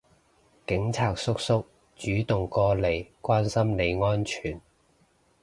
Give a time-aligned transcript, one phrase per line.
[0.65, 1.63] 警察叔叔
[1.95, 4.59] 主動過嚟關心你安全